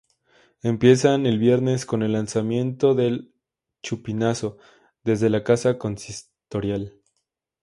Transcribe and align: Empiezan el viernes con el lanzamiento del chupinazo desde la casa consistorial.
Empiezan 0.63 1.27
el 1.27 1.37
viernes 1.37 1.85
con 1.85 2.01
el 2.01 2.13
lanzamiento 2.13 2.95
del 2.95 3.35
chupinazo 3.83 4.57
desde 5.03 5.29
la 5.29 5.43
casa 5.43 5.77
consistorial. 5.77 6.95